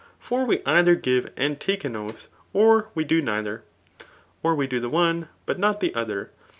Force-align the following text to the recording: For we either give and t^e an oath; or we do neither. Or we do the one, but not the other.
For 0.19 0.45
we 0.45 0.63
either 0.65 0.95
give 0.95 1.29
and 1.37 1.59
t^e 1.59 1.85
an 1.85 1.95
oath; 1.95 2.27
or 2.53 2.89
we 2.95 3.03
do 3.03 3.21
neither. 3.21 3.61
Or 4.41 4.55
we 4.55 4.65
do 4.65 4.79
the 4.79 4.89
one, 4.89 5.27
but 5.45 5.59
not 5.59 5.79
the 5.79 5.93
other. 5.93 6.31